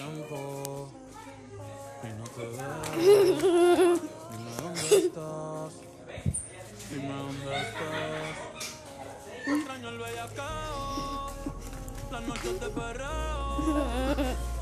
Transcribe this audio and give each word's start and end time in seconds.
y 0.00 0.08
no 2.18 2.24
te 2.30 2.46
veo. 2.46 2.82
Dime 4.30 4.50
dónde 4.62 4.96
estás. 4.96 5.72
Dime 6.90 7.14
dónde 7.14 7.60
estás. 7.60 8.36
Extraño 9.46 9.88
el 9.88 9.98
bellacao, 9.98 11.30
las 12.10 12.22
noches 12.22 12.60
de 12.60 12.68
perreo. 12.70 14.59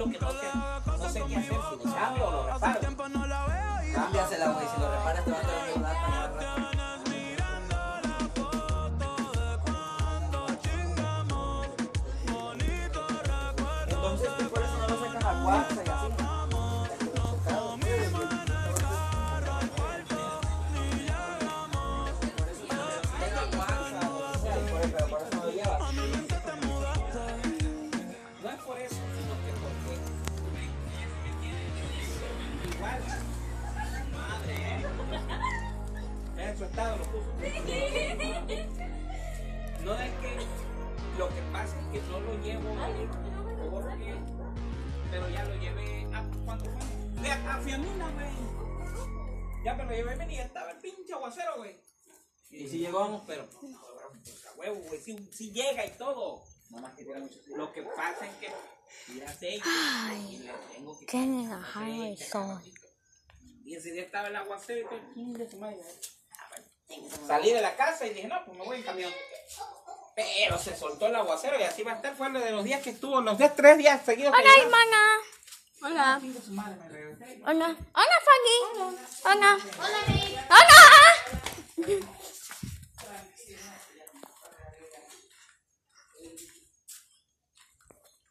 Lo 0.00 0.10
que 0.10 0.18
no 0.18 0.30
sé, 0.30 0.36
no 0.86 1.08
sé 1.10 1.22
qué 1.28 1.36
hacer, 1.36 1.58
si 1.68 1.88
le 1.88 1.94
cambio 1.94 2.26
o 2.26 2.30
lo 2.30 2.42
reparo. 2.44 2.80
Cámbiasela, 3.94 4.48
güey. 4.52 4.66
Si 4.66 4.80
lo 4.80 4.90
reparas, 4.90 5.24
te 5.24 5.30
va 5.30 5.36
a 5.36 5.40
estar 5.40 5.54
para 5.74 6.32
rato. 6.32 6.50
Entonces, 13.88 14.30
tú 14.38 14.48
por 14.48 14.62
eso 14.62 14.78
no 14.78 14.88
lo 14.88 14.96
sacas 15.04 15.24
a 15.24 15.44
WhatsApp 15.44 15.89
lo 36.88 37.04
puso. 37.04 37.30
No 39.84 39.94
es 39.94 40.10
que 40.20 40.36
lo 41.18 41.28
que 41.28 41.42
pasa 41.52 41.76
es 41.80 41.86
que 41.92 42.00
no 42.08 42.20
lo 42.20 42.42
llevo 42.42 42.74
porque, 43.70 44.14
pero 45.10 45.28
ya 45.30 45.44
lo 45.44 45.54
llevé 45.56 46.06
a 46.14 46.22
cuánto 46.44 46.70
fue? 46.70 47.22
De 47.22 47.30
a 47.30 47.60
Fiamina, 47.60 48.10
güey. 48.10 49.64
Ya 49.64 49.74
me 49.74 49.84
lo 49.84 49.90
llevé 49.90 50.16
venía, 50.16 50.44
estaba 50.44 50.70
el 50.70 50.78
pinche 50.78 51.12
aguacero, 51.12 51.58
güey. 51.58 51.80
Y 52.50 52.68
si 52.68 52.78
llegamos, 52.78 53.22
pero 53.26 53.48
pues, 53.48 54.46
a 54.46 54.52
huevo, 54.58 54.80
güey, 54.88 55.00
si, 55.00 55.16
si 55.32 55.52
llega 55.52 55.84
y 55.86 55.90
todo. 55.90 56.42
Nada 56.70 56.82
más 56.82 56.96
que 56.96 57.04
mucho 57.04 57.40
Lo 57.56 57.72
que 57.72 57.82
pasa 57.82 58.26
es 58.26 58.34
que 58.36 59.12
ir 59.12 59.24
a 59.24 59.30
aceite 59.30 59.68
y 60.30 60.38
le 60.38 60.52
tengo 60.74 60.98
que 60.98 61.06
caballito. 62.30 62.86
Y 63.64 63.74
ese 63.74 63.92
día 63.92 64.02
estaba 64.02 64.28
el 64.28 64.36
aguacero 64.36 64.80
y 64.80 64.84
todo, 64.84 65.50
su 65.50 65.58
madre. 65.58 65.78
Salí 67.26 67.52
de 67.52 67.60
la 67.60 67.76
casa 67.76 68.06
y 68.06 68.10
dije, 68.14 68.26
no, 68.26 68.44
pues 68.44 68.58
me 68.58 68.64
voy 68.64 68.76
en 68.78 68.82
camión. 68.82 69.12
Pero 70.16 70.58
se 70.58 70.76
soltó 70.76 71.06
el 71.06 71.16
aguacero 71.16 71.58
y 71.58 71.62
así 71.62 71.82
va 71.82 71.92
a 71.92 71.96
estar. 71.96 72.14
Fue 72.16 72.30
de 72.30 72.50
los 72.50 72.64
días 72.64 72.82
que 72.82 72.90
estuvo, 72.90 73.20
los 73.20 73.38
días, 73.38 73.54
tres 73.54 73.78
días 73.78 74.04
seguidos. 74.04 74.34
Hola, 74.36 74.50
hermana. 74.62 75.20
Hola. 75.82 76.20
Hola. 77.46 77.76
Hola, 77.94 78.16
Fanny. 78.26 78.56
Hola. 79.24 79.58
Hola. 79.78 80.80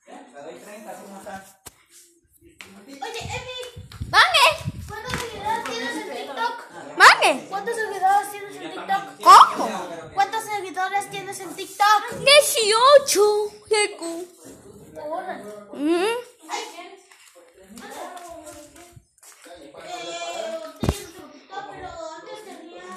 Te 0.06 0.42
doy 0.42 0.56
30, 0.56 0.92
así 0.92 1.04
no 1.10 1.18
estás. 1.18 1.56
Oye, 2.88 3.20
Emi, 3.20 3.59
¿Dónde? 4.90 5.10
¿cuántos 5.10 5.22
seguidores 5.22 5.64
tienes 5.70 5.96
en 5.96 6.10
TikTok? 6.16 6.56
¿Dónde? 6.98 7.46
¿Cuántos 7.50 7.76
seguidores 7.76 8.32
tienes 8.32 8.56
en 8.56 8.72
TikTok? 8.72 9.04
¿Cómo? 9.24 9.66
¿Cuántos 10.14 10.44
seguidores 10.44 11.10
tienes 11.12 11.40
en 11.40 11.56
TikTok? 11.56 12.02
18. 12.20 13.52
Secu. 13.70 14.28
Ahora. 15.02 15.42
Mm. 15.74 16.06
Ay, 16.50 16.64
¿qué? 16.76 17.00
Tienes 20.82 21.14
tu 21.14 21.22
TikTok, 21.22 21.66
pero 21.72 21.90
antes 22.16 22.40
tenía 22.46 22.88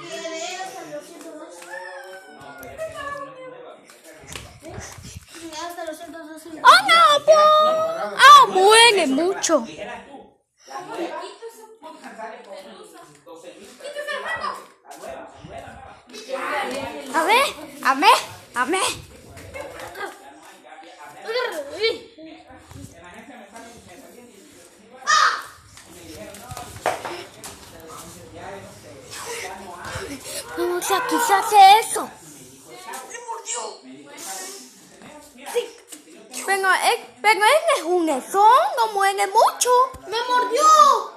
videos 0.00 0.60
hasta 0.64 0.82
los 0.90 1.04
102. 1.04 1.48
Hasta 5.64 5.84
los 5.84 5.96
102. 5.98 6.42
¡Oh, 6.62 6.80
no, 6.88 7.24
po! 7.24 7.32
¡Ah, 8.16 8.46
muere 8.48 9.06
mucho! 9.06 9.64
A 17.14 17.24
ver, 17.24 17.44
a 17.84 17.94
ver, 17.94 18.10
a 18.54 18.64
ver. 18.64 18.82
¿Cómo 30.56 30.82
se 30.82 30.94
quise 31.08 31.34
hacer 31.34 31.80
eso? 31.80 32.10
Sí. 35.52 35.62
Pero, 36.44 36.72
es, 36.72 36.98
pero 37.30 37.44
él 37.44 37.62
es 37.76 37.82
un 37.82 38.06
nezón, 38.06 38.62
no 38.78 38.92
muere 38.94 39.26
mucho. 39.26 39.68
¡Me 40.06 40.16
mordió! 40.26 40.62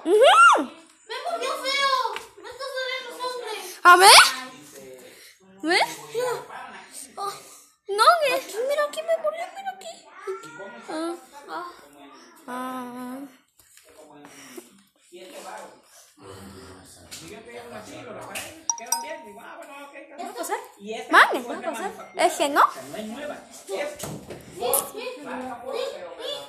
Ujú. 0.04 0.64
¡Me 1.08 1.16
mordió 1.30 1.50
feo! 1.64 1.96
¡Me 2.44 2.50
está 2.50 2.66
saliendo 2.76 3.12
sangre! 3.24 3.80
A 3.84 3.96
ver. 3.96 4.20
¿Ves? 5.62 5.98
Oh, 7.16 7.32
no, 7.88 8.04
es- 8.36 8.56
mira 8.68 8.84
aquí, 8.90 9.02
me 9.04 9.18
murió, 9.24 9.46
mira 9.56 9.72
aquí. 9.74 9.94
Ah, 10.90 11.16
ah, 11.48 11.72
ah. 12.48 13.18
Quedan 18.78 19.02
bien, 19.02 19.26
digo, 19.26 19.40
bueno, 19.40 19.74
ok, 19.88 19.96
¿Va 20.20 20.30
a 20.30 20.34
pasar? 20.34 20.58
Vale, 21.10 21.40
fue 21.42 21.56
va 21.56 21.60
a 21.62 21.72
pasar. 21.72 21.92
manufactura. 21.92 22.26
Ese 22.26 22.50
no. 22.50 22.64
Yes, 24.62 24.94
yes, 24.96 25.18
yes. 25.24 26.41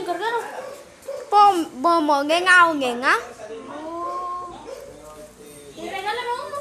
Encargaron? 0.00 0.40
Y 5.76 5.88
regálame 5.88 6.28
uno. 6.46 6.56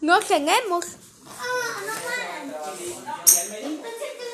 No 0.00 0.20
tenemos. 0.20 0.84
Ah, 1.40 1.80
no. 1.86 1.92
Pensé 3.24 4.06
que. 4.18 4.28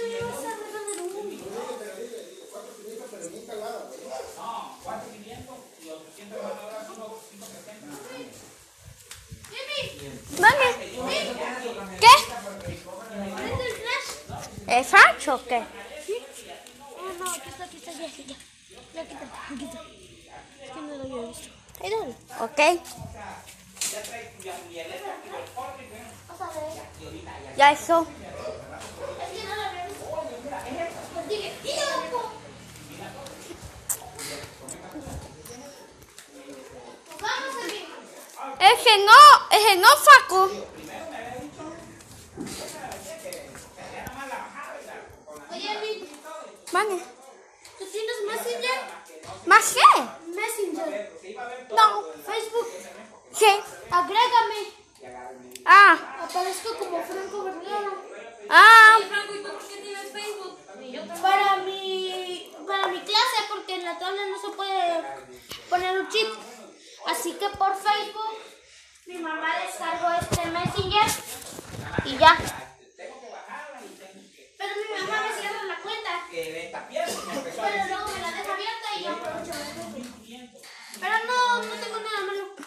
¿Qué? 12.00 12.09
¿Es 14.67 14.93
o 15.29 15.44
qué? 15.47 15.62
Oh, 16.81 17.12
no, 17.19 17.31
aquí 17.31 17.49
está, 17.49 17.65
aquí 17.65 17.76
está, 17.76 17.93
ya, 18.06 18.25
ya. 18.25 18.37
Es 20.62 20.71
que 20.71 20.81
no 20.81 20.97
lo 20.97 21.03
había 21.03 21.29
visto. 21.29 21.49
Ahí 21.81 21.91
dale. 21.91 22.15
Ok. 22.41 22.61
Vas 26.29 26.41
a 26.41 26.47
ver. 26.61 27.56
Ya 27.56 27.73
eso. 27.73 28.06
Es 38.61 38.79
que 38.83 38.97
no 38.97 39.12
visto. 40.07 40.45
Pues 46.71 46.89
dije, 46.89 47.13
Sí. 53.37 53.47
Agrégame. 53.91 54.61
Ah. 55.67 55.99
Aparezco 56.23 56.79
como 56.79 57.03
Franco 57.03 57.45
Vergara. 57.45 57.91
Ah. 58.49 58.99
Franco, 59.09 59.35
¿y 59.35 59.43
tú 59.43 59.51
por 59.51 59.69
qué 59.69 59.77
tienes 59.77 60.13
Facebook? 60.13 60.59
Para 61.21 61.57
mi, 61.57 62.53
para 62.67 62.89
mi 62.89 63.01
clase, 63.01 63.39
porque 63.49 63.75
en 63.75 63.85
la 63.85 63.99
tabla 63.99 64.23
no 64.27 64.41
se 64.41 64.57
puede 64.57 65.03
poner 65.69 66.01
un 66.01 66.09
chip. 66.09 66.29
Así 67.07 67.33
que 67.33 67.49
por 67.51 67.75
Facebook, 67.75 68.39
mi 69.07 69.19
mamá 69.19 69.59
descargó 69.67 70.13
este 70.21 70.51
Messenger 70.51 71.11
y 72.05 72.17
ya. 72.17 72.37
Pero 74.57 74.75
mi 74.77 75.01
mamá 75.01 75.23
me 75.23 75.41
cierra 75.41 75.63
la 75.65 75.77
cuenta. 75.83 76.27
Pero 76.31 77.87
luego 77.89 78.09
me 78.13 78.21
la 78.21 78.31
deja 78.31 78.53
abierta 78.55 78.89
y 78.97 79.05
yo 79.05 79.11
aprovecho 79.11 79.59
de 79.59 79.65
Facebook. 79.65 80.63
Pero 81.01 81.15
no, 81.27 81.63
no 81.63 81.75
tengo 81.75 82.01
nada 82.01 82.21
malo. 82.27 82.65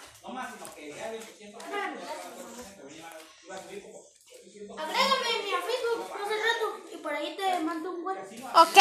Agrégame 4.78 5.44
mi 5.44 5.54
a 5.54 5.62
Facebook 5.62 6.12
hace 6.14 6.36
rato 6.36 6.66
y 6.94 6.98
por 6.98 7.14
ahí 7.14 7.36
te 7.38 7.60
mando 7.62 7.92
un 7.92 8.04
buen 8.04 8.18
Ok. 8.58 8.78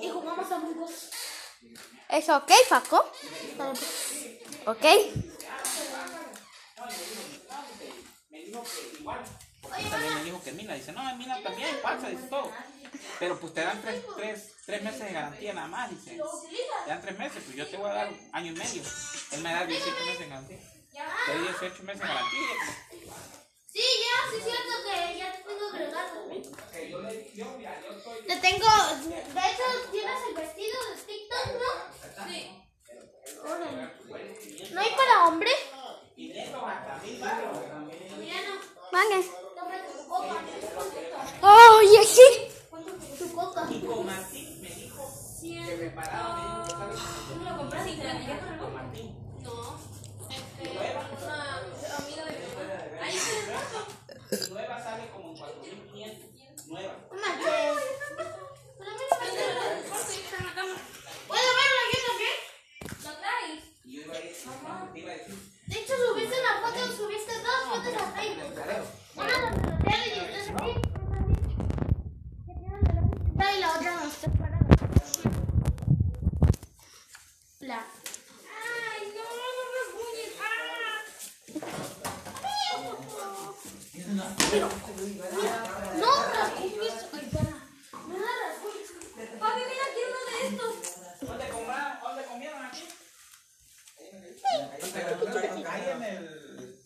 y 0.00 0.08
jugamos 0.08 0.50
amigos. 0.50 1.10
¿Es 2.08 2.28
ok, 2.30 2.50
Paco? 2.70 3.12
Ok. 4.64 4.84
Oye, 9.62 9.90
También 9.90 10.14
me 10.14 10.24
dijo 10.24 10.42
que 10.42 10.52
Mina, 10.52 10.72
dice, 10.74 10.92
no, 10.92 11.02
Mina 11.16 11.42
también 11.42 11.68
pasa, 11.82 12.08
dice 12.08 12.28
todo. 12.28 12.50
Pero 13.18 13.38
pues 13.38 13.52
te 13.52 13.60
dan 13.60 13.82
tres, 13.82 14.02
tres, 14.16 14.52
tres 14.64 14.82
meses 14.82 15.00
de 15.00 15.12
garantía 15.12 15.52
nada 15.52 15.68
más, 15.68 15.90
dice. 15.90 16.18
Te 16.84 16.90
dan 16.90 17.02
tres 17.02 17.18
meses, 17.18 17.42
pues 17.44 17.56
yo 17.56 17.68
te 17.68 17.76
voy 17.76 17.90
a 17.90 17.94
dar 17.94 18.12
año 18.32 18.52
y 18.52 18.54
medio. 18.54 18.82
Él 19.32 19.42
me 19.42 19.52
da 19.52 19.66
18 19.66 19.90
meses 20.06 20.18
de 20.18 20.28
garantía. 20.28 20.58
Te 21.26 21.34
doy 21.34 21.42
18 21.48 21.82
meses 21.82 22.00
de 22.00 22.08
garantía. 22.08 22.48
Sí, 23.70 23.82
ya, 23.82 24.30
sí 24.30 24.36
es 24.38 24.44
cierto 24.44 24.72
que 24.84 25.18
ya 25.18 25.32
te 25.32 25.42
tengo 25.44 25.66
agregado. 25.68 26.20
Te 28.50 28.56
tengo, 28.56 28.72
de 29.06 29.14
hecho, 29.14 29.62
tienes 29.92 30.18
el 30.28 30.34
vestido 30.34 30.76
de 30.90 31.02
TikTok, 31.06 31.46
¿no? 31.54 31.70
Sí. 32.28 32.40
Órale. 33.44 33.84
¿No 34.72 34.80
hay 34.80 34.90
para 34.96 35.14
hombre? 35.28 35.50
Vale. 38.92 39.18
no, 39.18 39.24
cómprate 39.54 39.88
tu 39.92 40.02
coca. 40.08 40.36
Oye, 41.78 42.04
sí. 42.04 42.28
Tu 43.18 43.32
coca. 43.32 43.62
¿Tú 43.68 43.74
lo 43.78 43.96
compraste? 47.56 47.90
No. 49.42 49.78
Este, 50.28 50.64
una 50.70 51.36
amiga 51.98 52.24
de 52.24 52.32
mi 52.32 52.46
mamá. 52.56 53.00
Ahí 53.00 53.16
está 53.16 53.32
el 53.38 53.44
plato. 53.46 53.78
Nueva 54.50 54.76
sale 54.82 55.04
como 55.10 55.28
en 55.30 55.36
4.500. 55.36 56.66
Nueva. 56.66 56.94
No 57.10 57.16
manches. 57.20 58.00
Pero 58.78 58.90
a 58.90 58.94
mí 58.94 59.02
no 59.10 59.16
me 59.20 59.26
Pero 59.26 59.34
sirve. 59.34 59.78
el 59.78 59.90
corte 59.90 60.14
está 60.14 60.36
en 60.38 60.44
la 60.46 60.54
cama. 60.54 60.76
¿Puedo 61.26 61.48
verlo 61.60 61.82
yo 61.92 61.98
también? 62.06 62.36
¿Lo 63.04 63.12
traes? 63.20 63.62
Y 63.84 63.86
yo 63.92 64.00
iba 64.02 64.14
a 64.14 64.20
decir, 64.20 64.50
te 64.92 64.98
iba 65.00 65.10
a 65.10 65.14
decir, 65.16 65.36
De 65.66 65.74
hecho, 65.78 65.94
subiste 65.96 66.36
una 66.40 66.54
foto, 66.60 66.80
subiste 66.96 67.32
dos 67.42 67.60
fotos 67.68 67.94
a 68.00 68.12
Facebook. 68.12 68.52
Una 69.16 69.34
donde 69.40 69.60
lo 69.70 69.78
tele 69.84 70.06
y 70.06 70.18
estás 70.20 70.48
aquí. 70.54 70.72
Que 72.46 72.52
tiene 72.54 72.78
la 72.82 72.92
luz 73.00 73.10
Y 73.56 73.60
la 73.60 73.68
otra 73.74 73.90
donde 73.94 74.08
estás 74.08 74.32
parada. 74.38 74.66
La. 77.60 77.78
Ay, 77.80 79.02
no, 79.16 79.22
no 79.22 79.44
me 79.58 79.74
rasguñes. 79.76 80.32
¡Ah! 80.40 81.00
No, 86.00 86.10
rasguñes. 86.32 86.96
Ay, 87.12 87.26
para. 87.32 87.54
No 88.08 88.16
la 88.18 88.34
rasguñes. 88.48 88.88
Papi, 89.38 89.60
mira, 89.68 89.86
quiero 89.94 90.10
uno 90.10 90.22
de 90.30 90.46
estos. 90.48 90.74
¿Dónde 91.20 91.48
compraron? 91.48 92.00
¿Dónde 92.02 92.24
comieron 92.24 92.64
aquí? 92.64 92.88
Ahí 95.66 95.90
en 95.90 96.02
el... 96.02 96.80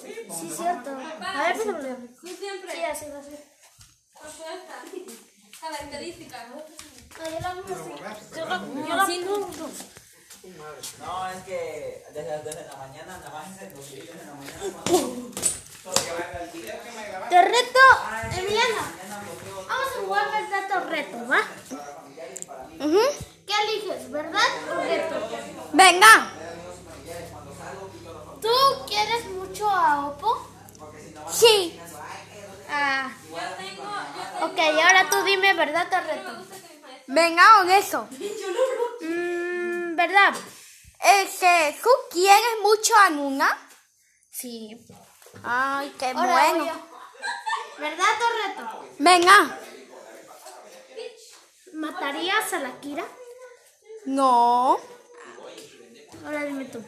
Sí, 0.00 0.50
cierto. 0.56 0.90
A 0.90 1.42
ver, 1.42 1.56
pues 1.56 1.66
lo 1.66 1.78
Tú 2.20 2.36
siempre. 2.36 2.72
Sí, 2.72 2.82
así 2.84 3.06
va 3.10 3.18
a 3.18 3.22
ser. 3.22 3.44
Con 4.14 4.28
esta 4.28 4.82
característica, 5.60 6.46
¿no? 6.48 6.56
No, 6.56 7.30
yo 7.30 7.40
la 7.40 7.54
misma 7.54 7.76
sí. 7.76 7.90
Yo 8.36 8.44
la, 8.46 8.58
yo 8.58 8.88
Yo 8.88 8.96
la 8.96 9.06
sí, 9.06 9.24
no. 9.24 9.38
No, 11.06 11.28
es 11.30 11.42
que 11.44 12.04
desde, 12.12 12.42
desde 12.42 12.66
la 12.66 12.76
mañana, 12.76 13.18
nada 13.18 13.30
más 13.30 13.56
ese 13.56 13.70
los 13.74 13.90
videos 13.90 14.10
en 14.20 14.26
la 14.26 14.34
mañana. 14.34 14.60
El. 14.90 15.34
Te 17.30 17.42
reto, 17.42 17.80
Emiliana. 18.38 18.84
Vamos 19.68 19.88
a 19.96 20.00
jugar 20.00 20.26
verdad 20.30 20.76
o 20.76 20.90
reto, 20.90 21.16
¿va? 21.28 21.40
Ujú. 22.84 23.00
¿Qué 23.46 23.54
eliges, 23.62 24.10
verdad 24.10 24.48
o 24.70 24.74
reto? 24.82 25.14
Venga. 25.72 26.32
¿Tú 28.40 28.48
quieres 28.86 29.24
mucho 29.26 29.68
a 29.70 30.08
Oppo? 30.08 30.46
Sí. 31.30 31.80
Ah, 32.70 33.10
Yo 33.30 33.36
tengo, 33.56 33.82
yo 33.82 34.46
ok, 34.46 34.56
y 34.58 34.80
ahora 34.80 35.08
tú 35.10 35.22
dime 35.24 35.54
verdad 35.54 35.86
o 35.92 36.00
reto. 36.00 36.04
tengo 36.04 36.12
que 36.12 36.12
mi 36.12 36.22
maestra. 36.22 36.23
Venga 37.06 37.42
con 37.58 37.70
eso. 37.70 38.08
Mmm, 39.00 39.96
¿verdad? 39.96 40.34
Es 41.00 41.38
que 41.38 41.76
tú 41.82 41.90
quieres 42.10 42.60
mucho 42.62 42.92
a 43.04 43.10
Nuna. 43.10 43.68
Sí. 44.30 44.76
Ay, 45.42 45.94
qué 45.98 46.06
Ahora 46.06 46.32
bueno. 46.32 46.64
¿Verdad 47.78 48.06
o 48.22 48.48
reto? 48.48 48.88
Venga. 48.98 49.58
¿Matarías 51.74 52.52
a 52.52 52.58
la 52.60 52.80
Kira? 52.80 53.04
No. 54.06 54.78
Ahora 56.24 56.44
dime 56.44 56.64
tú. 56.66 56.82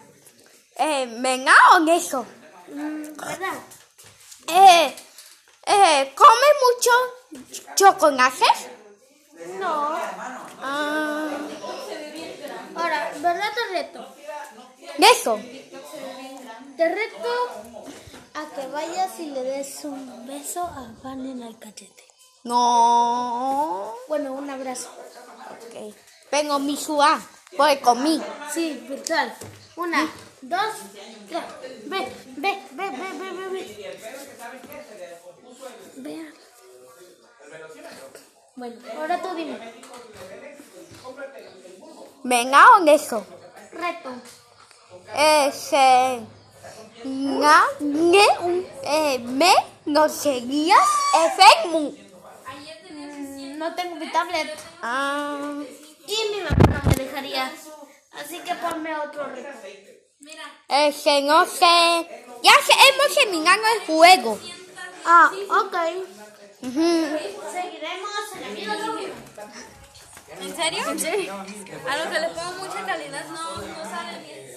Eh, 0.76 1.06
venga 1.20 1.54
con 1.70 1.88
eso. 1.88 2.26
Mm, 2.68 3.02
¿Verdad? 3.16 3.54
Eh, 4.48 4.96
eh, 5.66 6.14
¿Come 6.14 6.46
mucho 6.64 6.90
chocolates? 7.74 8.68
No. 9.60 9.96
Ah, 10.62 11.28
Ahora, 12.74 13.12
¿verdad 13.20 13.52
o 13.68 13.72
reto? 13.72 14.06
eso. 14.98 15.38
Te 16.76 16.88
reto 16.88 17.28
a 18.34 18.54
que 18.54 18.66
vayas 18.68 19.18
y 19.20 19.30
le 19.30 19.42
des 19.42 19.84
un 19.84 20.26
beso 20.26 20.62
a 20.62 20.92
Van 21.02 21.26
en 21.26 21.42
el 21.42 21.58
cachete. 21.58 22.04
No. 22.44 23.94
Bueno, 24.08 24.32
un 24.32 24.48
abrazo. 24.50 24.90
Ok. 25.50 25.94
Vengo 26.30 26.58
mi 26.58 26.76
suá. 26.76 27.20
Voy 27.56 27.76
con 27.78 28.02
mí. 28.02 28.20
Sí, 28.52 28.84
virtual. 28.88 29.34
Una, 29.76 30.10
dos, 30.42 30.74
tres. 31.28 31.44
Ve, 31.86 32.12
ve, 32.36 32.62
ve, 32.72 32.90
ve, 32.90 32.90
ve, 32.90 33.32
ve, 33.32 33.48
ve. 33.48 33.62
Vea. 35.96 36.32
Bueno, 38.56 38.76
ahora 38.98 39.20
tú 39.20 39.34
dime. 39.34 39.58
Venga, 42.24 42.66
¿dónde 42.72 42.94
eso? 42.94 43.26
Reto. 43.72 44.10
Ese. 45.14 46.20
Ne, 47.04 48.26
un, 48.40 48.66
eh, 48.82 49.18
me, 49.18 49.52
no 49.84 50.08
seguías, 50.08 50.88
efecto. 51.26 51.92
Mm, 52.90 53.58
No 53.58 53.74
tengo 53.74 53.96
mi 53.96 54.10
tablet. 54.10 54.58
Ah. 54.82 55.60
Y 56.06 56.16
mi 56.34 56.40
mamá 56.40 56.82
no 56.82 56.90
me 56.90 56.96
dejaría. 56.96 57.52
Así 58.12 58.38
que 58.40 58.54
ponme 58.54 58.96
otro 58.98 59.26
reto. 59.26 59.48
Ese 60.68 61.22
no 61.22 61.44
sé. 61.44 62.24
Ya 62.42 62.52
se, 62.64 62.72
hemos 62.72 63.14
terminado 63.14 63.62
el 63.74 63.86
juego. 63.86 64.38
Ah, 65.04 65.30
ok. 65.60 65.76
Seguiremos 66.60 68.26
en 68.36 68.42
el 68.44 68.54
video. 68.56 68.98
¿En 70.40 70.56
serio? 70.56 70.90
¿En 70.90 70.98
serio? 70.98 71.34
A 71.34 71.96
lo 71.96 72.10
que 72.10 72.20
le 72.20 72.28
pongo 72.30 72.52
mucha 72.64 72.84
calidad 72.84 73.26
no, 73.28 73.56
no 73.58 73.84
sale 73.84 74.18
bien. 74.20 74.56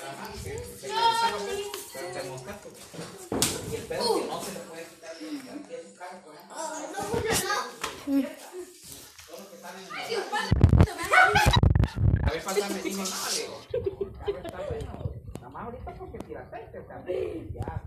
La 12.26 12.32
vez 12.32 12.44
pasada 12.44 12.70
me 12.70 12.82
dijo 12.82 13.04
nada, 13.04 13.30
le 13.32 13.42
digo. 13.42 13.62
"Ya 13.72 14.34
no 14.34 14.40
está 14.40 14.58
bueno". 14.70 15.12
Nada 15.36 15.50
más 15.50 15.64
ahorita 15.66 15.94
porque 15.96 16.18
tiraste 16.20 16.62
este 16.64 16.80
también. 16.82 17.54
Ya, 17.54 17.84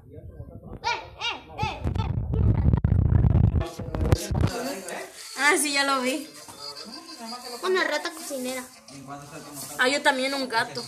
Ah, 5.44 5.56
sí, 5.60 5.72
ya 5.72 5.82
lo 5.82 6.00
vi. 6.02 6.28
Una 7.64 7.82
rata 7.82 8.12
cocinera. 8.12 8.64
Ah, 9.78 9.88
yo 9.88 10.00
también 10.00 10.32
un 10.34 10.48
gato. 10.48 10.82